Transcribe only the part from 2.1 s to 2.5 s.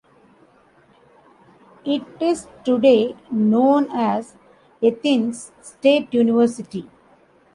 is